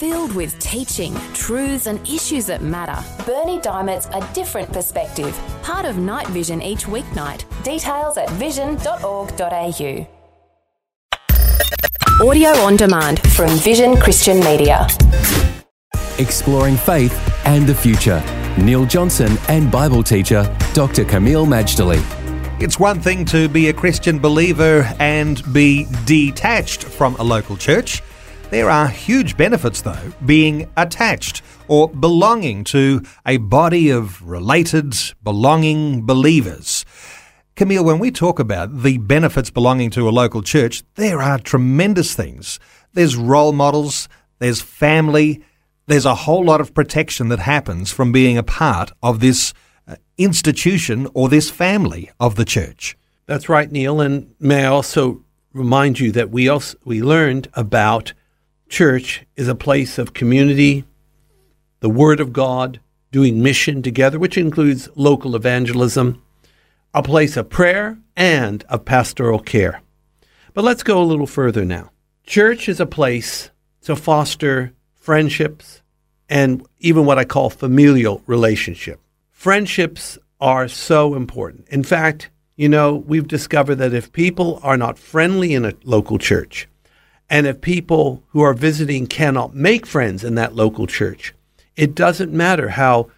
Filled 0.00 0.34
with 0.34 0.58
teaching, 0.60 1.12
truths, 1.34 1.86
and 1.86 2.00
issues 2.08 2.46
that 2.46 2.62
matter. 2.62 3.04
Bernie 3.26 3.60
Diamond's 3.60 4.06
A 4.14 4.26
Different 4.32 4.72
Perspective. 4.72 5.38
Part 5.62 5.84
of 5.84 5.98
Night 5.98 6.26
Vision 6.28 6.62
each 6.62 6.86
weeknight. 6.86 7.44
Details 7.64 8.16
at 8.16 8.30
vision.org.au. 8.30 10.08
Audio 12.26 12.48
on 12.48 12.76
demand 12.76 13.20
from 13.32 13.50
Vision 13.58 13.94
Christian 13.94 14.40
Media. 14.40 14.88
Exploring 16.16 16.78
faith 16.78 17.14
and 17.44 17.66
the 17.66 17.74
future. 17.74 18.24
Neil 18.56 18.86
Johnson 18.86 19.36
and 19.48 19.70
Bible 19.70 20.02
teacher 20.02 20.44
Dr. 20.72 21.04
Kameel 21.04 21.46
Majdali. 21.46 22.00
It's 22.62 22.80
one 22.80 23.02
thing 23.02 23.26
to 23.26 23.50
be 23.50 23.68
a 23.68 23.72
Christian 23.74 24.18
believer 24.18 24.90
and 24.98 25.42
be 25.52 25.86
detached 26.06 26.84
from 26.84 27.16
a 27.16 27.22
local 27.22 27.58
church. 27.58 28.02
There 28.50 28.68
are 28.68 28.88
huge 28.88 29.36
benefits, 29.36 29.80
though, 29.80 30.12
being 30.26 30.68
attached 30.76 31.40
or 31.68 31.88
belonging 31.88 32.64
to 32.64 33.00
a 33.24 33.36
body 33.36 33.90
of 33.90 34.20
related, 34.22 34.92
belonging 35.22 36.04
believers. 36.04 36.84
Kameel, 37.54 37.84
when 37.84 38.00
we 38.00 38.10
talk 38.10 38.40
about 38.40 38.82
the 38.82 38.98
benefits 38.98 39.50
belonging 39.50 39.90
to 39.90 40.08
a 40.08 40.10
local 40.10 40.42
church, 40.42 40.82
there 40.96 41.22
are 41.22 41.38
tremendous 41.38 42.16
things. 42.16 42.58
There's 42.92 43.14
role 43.14 43.52
models, 43.52 44.08
there's 44.40 44.60
family, 44.60 45.44
there's 45.86 46.06
a 46.06 46.16
whole 46.16 46.44
lot 46.44 46.60
of 46.60 46.74
protection 46.74 47.28
that 47.28 47.38
happens 47.38 47.92
from 47.92 48.10
being 48.10 48.36
a 48.36 48.42
part 48.42 48.90
of 49.00 49.20
this 49.20 49.54
uh, 49.86 49.94
institution 50.18 51.06
or 51.14 51.28
this 51.28 51.50
family 51.50 52.10
of 52.18 52.34
the 52.34 52.44
church. 52.44 52.96
That's 53.26 53.48
right, 53.48 53.70
Neil. 53.70 54.00
And 54.00 54.34
may 54.40 54.64
I 54.64 54.70
also 54.70 55.24
remind 55.52 56.00
you 56.00 56.10
that 56.12 56.30
we 56.30 56.48
also 56.48 56.76
we 56.84 57.00
learned 57.00 57.48
about 57.54 58.12
church 58.70 59.26
is 59.36 59.48
a 59.48 59.54
place 59.54 59.98
of 59.98 60.14
community, 60.14 60.84
the 61.80 61.90
Word 61.90 62.20
of 62.20 62.32
God, 62.32 62.80
doing 63.10 63.42
mission 63.42 63.82
together, 63.82 64.18
which 64.18 64.38
includes 64.38 64.88
local 64.94 65.34
evangelism, 65.34 66.22
a 66.94 67.02
place 67.02 67.36
of 67.36 67.50
prayer 67.50 67.98
and 68.16 68.62
of 68.68 68.84
pastoral 68.84 69.40
care. 69.40 69.82
But 70.54 70.64
let's 70.64 70.84
go 70.84 71.02
a 71.02 71.04
little 71.04 71.26
further 71.26 71.64
now. 71.64 71.90
Church 72.24 72.68
is 72.68 72.80
a 72.80 72.86
place 72.86 73.50
to 73.82 73.96
foster 73.96 74.72
friendships 74.94 75.82
and 76.28 76.64
even 76.78 77.04
what 77.04 77.18
I 77.18 77.24
call 77.24 77.50
familial 77.50 78.22
relationship. 78.26 79.00
Friendships 79.30 80.16
are 80.40 80.68
so 80.68 81.16
important. 81.16 81.66
In 81.68 81.82
fact, 81.82 82.30
you 82.56 82.68
know, 82.68 82.94
we've 82.94 83.26
discovered 83.26 83.76
that 83.76 83.94
if 83.94 84.12
people 84.12 84.60
are 84.62 84.76
not 84.76 84.98
friendly 84.98 85.54
in 85.54 85.64
a 85.64 85.74
local 85.82 86.18
church, 86.18 86.68
and 87.30 87.46
if 87.46 87.60
people 87.60 88.24
who 88.30 88.40
are 88.40 88.52
visiting 88.52 89.06
cannot 89.06 89.54
make 89.54 89.86
friends 89.86 90.24
in 90.24 90.34
that 90.34 90.56
local 90.56 90.88
church, 90.88 91.32
it 91.76 91.94
doesn't 91.94 92.32
matter 92.32 92.70
how 92.70 93.08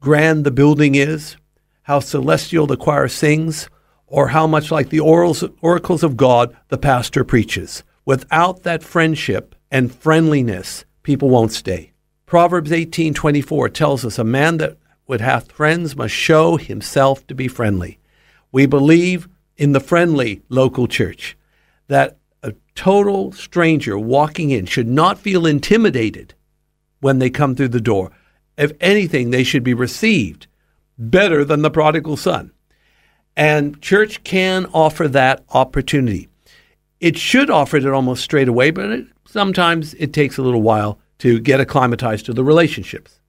grand 0.00 0.44
the 0.44 0.50
building 0.50 0.94
is, 0.94 1.36
how 1.82 2.00
celestial 2.00 2.66
the 2.66 2.76
choir 2.76 3.06
sings, 3.06 3.68
or 4.06 4.28
how 4.28 4.46
much 4.46 4.70
like 4.70 4.88
the 4.88 5.00
oracles 5.00 6.02
of 6.02 6.16
God 6.16 6.56
the 6.68 6.78
pastor 6.78 7.22
preaches. 7.22 7.82
Without 8.06 8.62
that 8.62 8.82
friendship 8.82 9.54
and 9.70 9.94
friendliness, 9.94 10.84
people 11.02 11.28
won't 11.28 11.52
stay. 11.52 11.92
Proverbs 12.26 12.72
18:24 12.72 13.68
tells 13.68 14.04
us 14.04 14.18
a 14.18 14.24
man 14.24 14.56
that 14.56 14.78
would 15.06 15.20
have 15.20 15.48
friends 15.48 15.94
must 15.94 16.14
show 16.14 16.56
himself 16.56 17.26
to 17.26 17.34
be 17.34 17.48
friendly. 17.48 17.98
We 18.50 18.64
believe 18.64 19.28
in 19.58 19.72
the 19.72 19.80
friendly 19.80 20.42
local 20.48 20.86
church 20.86 21.36
that 21.88 22.16
a 22.44 22.54
total 22.74 23.32
stranger 23.32 23.98
walking 23.98 24.50
in 24.50 24.66
should 24.66 24.86
not 24.86 25.18
feel 25.18 25.46
intimidated 25.46 26.34
when 27.00 27.18
they 27.18 27.30
come 27.30 27.56
through 27.56 27.68
the 27.68 27.80
door. 27.80 28.12
If 28.56 28.72
anything, 28.80 29.30
they 29.30 29.42
should 29.42 29.64
be 29.64 29.74
received 29.74 30.46
better 30.98 31.44
than 31.44 31.62
the 31.62 31.70
prodigal 31.70 32.16
son. 32.16 32.52
And 33.36 33.80
church 33.82 34.22
can 34.22 34.66
offer 34.66 35.08
that 35.08 35.44
opportunity. 35.50 36.28
It 37.00 37.18
should 37.18 37.50
offer 37.50 37.78
it 37.78 37.86
almost 37.86 38.22
straight 38.22 38.48
away, 38.48 38.70
but 38.70 38.90
it, 38.90 39.06
sometimes 39.26 39.94
it 39.94 40.12
takes 40.12 40.38
a 40.38 40.42
little 40.42 40.62
while 40.62 41.00
to 41.18 41.40
get 41.40 41.60
acclimatized 41.60 42.26
to 42.26 42.32
the 42.32 42.44
relationships. 42.44 43.20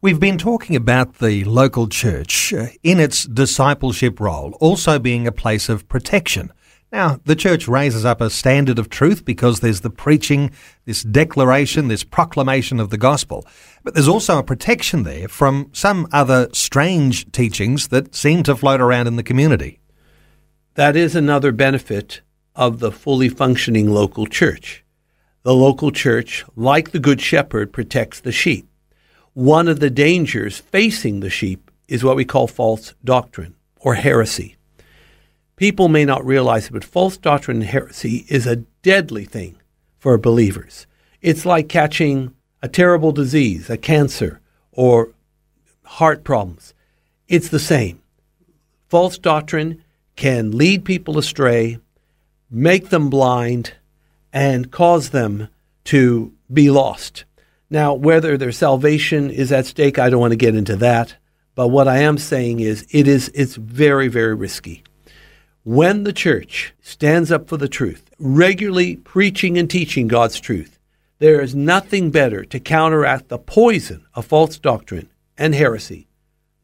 We've 0.00 0.18
been 0.18 0.38
talking 0.38 0.74
about 0.74 1.18
the 1.18 1.44
local 1.44 1.86
church 1.86 2.52
uh, 2.52 2.66
in 2.82 2.98
its 2.98 3.24
discipleship 3.24 4.18
role 4.18 4.56
also 4.60 4.98
being 4.98 5.28
a 5.28 5.32
place 5.32 5.68
of 5.68 5.88
protection. 5.88 6.52
Now, 6.92 7.18
the 7.24 7.34
church 7.34 7.66
raises 7.66 8.04
up 8.04 8.20
a 8.20 8.28
standard 8.28 8.78
of 8.78 8.90
truth 8.90 9.24
because 9.24 9.60
there's 9.60 9.80
the 9.80 9.90
preaching, 9.90 10.50
this 10.84 11.02
declaration, 11.02 11.88
this 11.88 12.04
proclamation 12.04 12.78
of 12.78 12.90
the 12.90 12.98
gospel. 12.98 13.46
But 13.82 13.94
there's 13.94 14.08
also 14.08 14.38
a 14.38 14.42
protection 14.42 15.04
there 15.04 15.26
from 15.26 15.70
some 15.72 16.06
other 16.12 16.48
strange 16.52 17.32
teachings 17.32 17.88
that 17.88 18.14
seem 18.14 18.42
to 18.42 18.54
float 18.54 18.82
around 18.82 19.06
in 19.06 19.16
the 19.16 19.22
community. 19.22 19.80
That 20.74 20.94
is 20.94 21.16
another 21.16 21.50
benefit 21.50 22.20
of 22.54 22.78
the 22.78 22.92
fully 22.92 23.30
functioning 23.30 23.90
local 23.90 24.26
church. 24.26 24.84
The 25.44 25.54
local 25.54 25.90
church, 25.90 26.44
like 26.54 26.90
the 26.90 27.00
Good 27.00 27.22
Shepherd, 27.22 27.72
protects 27.72 28.20
the 28.20 28.32
sheep 28.32 28.68
one 29.34 29.66
of 29.66 29.80
the 29.80 29.88
dangers 29.88 30.58
facing 30.58 31.20
the 31.20 31.30
sheep 31.30 31.70
is 31.88 32.04
what 32.04 32.16
we 32.16 32.24
call 32.24 32.46
false 32.46 32.94
doctrine 33.02 33.54
or 33.80 33.94
heresy. 33.94 34.56
People 35.56 35.88
may 35.88 36.04
not 36.04 36.24
realize 36.24 36.66
it, 36.66 36.72
but 36.72 36.84
false 36.84 37.16
doctrine 37.16 37.58
and 37.58 37.66
heresy 37.66 38.24
is 38.28 38.46
a 38.46 38.56
deadly 38.82 39.24
thing 39.24 39.56
for 39.98 40.16
believers. 40.18 40.86
It's 41.20 41.46
like 41.46 41.68
catching 41.68 42.34
a 42.62 42.68
terrible 42.68 43.12
disease, 43.12 43.70
a 43.70 43.76
cancer, 43.76 44.40
or 44.72 45.10
heart 45.84 46.24
problems. 46.24 46.74
It's 47.28 47.48
the 47.48 47.58
same. 47.58 48.00
False 48.88 49.18
doctrine 49.18 49.82
can 50.16 50.56
lead 50.56 50.84
people 50.84 51.18
astray, 51.18 51.78
make 52.50 52.88
them 52.88 53.10
blind, 53.10 53.74
and 54.32 54.70
cause 54.70 55.10
them 55.10 55.48
to 55.84 56.32
be 56.52 56.70
lost. 56.70 57.24
Now, 57.70 57.94
whether 57.94 58.36
their 58.36 58.52
salvation 58.52 59.30
is 59.30 59.50
at 59.50 59.66
stake, 59.66 59.98
I 59.98 60.10
don't 60.10 60.20
want 60.20 60.32
to 60.32 60.36
get 60.36 60.54
into 60.54 60.76
that. 60.76 61.16
But 61.54 61.68
what 61.68 61.88
I 61.88 61.98
am 61.98 62.18
saying 62.18 62.60
is 62.60 62.86
it 62.90 63.08
is 63.08 63.30
it's 63.34 63.56
very, 63.56 64.08
very 64.08 64.34
risky. 64.34 64.82
When 65.64 66.02
the 66.02 66.12
church 66.12 66.74
stands 66.80 67.30
up 67.30 67.48
for 67.48 67.56
the 67.56 67.68
truth, 67.68 68.10
regularly 68.18 68.96
preaching 68.96 69.56
and 69.56 69.70
teaching 69.70 70.08
God's 70.08 70.40
truth, 70.40 70.80
there 71.20 71.40
is 71.40 71.54
nothing 71.54 72.10
better 72.10 72.44
to 72.44 72.58
counteract 72.58 73.28
the 73.28 73.38
poison 73.38 74.04
of 74.14 74.26
false 74.26 74.58
doctrine 74.58 75.08
and 75.38 75.54
heresy 75.54 76.08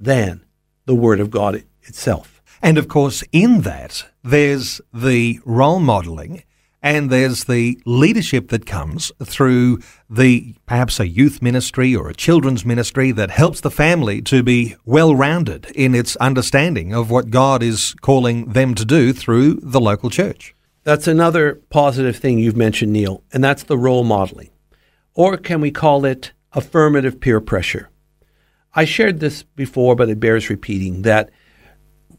than 0.01 0.45
the 0.87 0.97
Word 0.97 1.21
of 1.21 1.31
God 1.31 1.63
itself. 1.83 2.43
And 2.61 2.77
of 2.77 2.89
course, 2.89 3.23
in 3.31 3.61
that, 3.61 4.05
there's 4.25 4.81
the 4.93 5.39
role 5.45 5.79
modeling 5.79 6.43
and 6.83 7.11
there's 7.11 7.45
the 7.45 7.81
leadership 7.85 8.49
that 8.49 8.67
comes 8.67 9.11
through 9.23 9.81
the 10.09 10.55
perhaps 10.67 11.01
a 11.01 11.09
youth 11.09 11.43
ministry 11.43 11.95
or 11.95 12.09
a 12.09 12.15
children's 12.15 12.65
ministry 12.65 13.11
that 13.13 13.31
helps 13.31 13.61
the 13.61 13.71
family 13.71 14.23
to 14.23 14.43
be 14.43 14.77
well 14.85 15.15
rounded 15.15 15.67
in 15.75 15.95
its 15.95 16.17
understanding 16.17 16.95
of 16.95 17.11
what 17.11 17.31
God 17.31 17.63
is 17.63 17.95
calling 18.01 18.53
them 18.53 18.75
to 18.75 18.85
do 18.85 19.13
through 19.13 19.55
the 19.55 19.81
local 19.81 20.11
church. 20.11 20.55
That's 20.85 21.09
another 21.09 21.61
positive 21.71 22.17
thing 22.17 22.39
you've 22.39 22.57
mentioned, 22.57 22.93
Neil, 22.93 23.23
and 23.33 23.43
that's 23.43 23.65
the 23.65 23.77
role 23.77 24.05
modeling. 24.05 24.51
Or 25.15 25.37
can 25.37 25.61
we 25.61 25.71
call 25.71 26.05
it 26.05 26.33
affirmative 26.53 27.21
peer 27.21 27.41
pressure? 27.41 27.91
I 28.75 28.85
shared 28.85 29.19
this 29.19 29.43
before, 29.43 29.97
but 29.97 30.09
it 30.09 30.21
bears 30.21 30.49
repeating 30.49 31.03
that, 31.03 31.31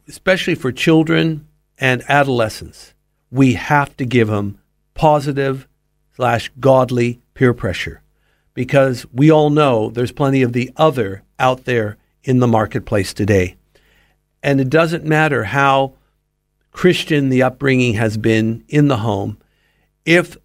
especially 0.07 0.55
for 0.55 0.71
children 0.71 1.47
and 1.77 2.03
adolescents, 2.09 2.93
we 3.31 3.53
have 3.53 3.95
to 3.97 4.05
give 4.05 4.27
them 4.27 4.59
positive 4.93 5.67
slash 6.15 6.51
godly 6.59 7.21
peer 7.33 7.53
pressure 7.53 8.01
because 8.53 9.05
we 9.13 9.31
all 9.31 9.49
know 9.49 9.89
there's 9.89 10.11
plenty 10.11 10.41
of 10.41 10.53
the 10.53 10.71
other 10.75 11.23
out 11.37 11.65
there 11.65 11.97
in 12.23 12.39
the 12.39 12.47
marketplace 12.47 13.13
today. 13.13 13.55
And 14.43 14.59
it 14.59 14.69
doesn't 14.69 15.05
matter 15.05 15.45
how 15.45 15.93
Christian 16.71 17.29
the 17.29 17.43
upbringing 17.43 17.95
has 17.95 18.17
been 18.17 18.63
in 18.67 18.87
the 18.87 18.97
home, 18.97 19.37
if 20.05 20.37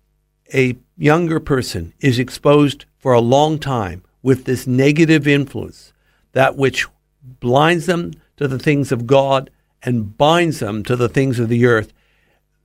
a 0.53 0.77
younger 0.97 1.41
person 1.41 1.93
is 2.01 2.19
exposed 2.19 2.85
for 2.99 3.13
a 3.13 3.21
long 3.21 3.59
time 3.59 4.03
with 4.23 4.45
this 4.45 4.67
negative 4.67 5.27
influence, 5.27 5.93
that 6.33 6.57
which 6.57 6.87
blinds 7.23 7.87
them 7.87 8.13
to 8.37 8.49
the 8.49 8.59
things 8.59 8.93
of 8.93 9.07
God 9.07 9.51
and 9.83 10.17
binds 10.17 10.61
them 10.61 10.83
to 10.85 10.97
the 10.97 11.09
things 11.09 11.39
of 11.39 11.49
the 11.49 11.67
earth, 11.67 11.93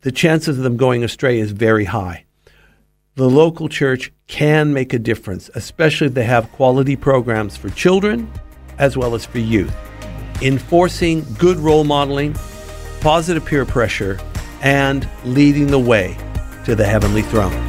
the 0.02 0.12
chances 0.12 0.58
of 0.58 0.64
them 0.64 0.78
going 0.78 1.04
astray 1.04 1.40
is 1.40 1.52
very 1.52 1.86
high. 1.86 2.26
The 3.16 3.30
local 3.30 3.68
church 3.68 4.14
can 4.28 4.74
make 4.74 4.94
a 4.94 5.00
difference, 5.00 5.50
especially 5.56 6.08
if 6.08 6.14
they 6.14 6.24
have 6.24 6.52
quality 6.54 6.96
programs 6.96 7.58
for 7.58 7.70
children 7.70 8.32
as 8.78 8.96
well 8.96 9.14
as 9.14 9.26
for 9.26 9.40
youth. 9.40 9.76
Enforcing 10.42 11.26
good 11.38 11.58
role 11.58 11.84
modeling, 11.84 12.34
positive 13.02 13.46
peer 13.46 13.66
pressure, 13.66 14.18
and 14.62 15.08
leading 15.26 15.68
the 15.68 15.80
way 15.80 16.18
to 16.66 16.76
the 16.76 16.86
heavenly 16.86 17.22
throne. 17.24 17.69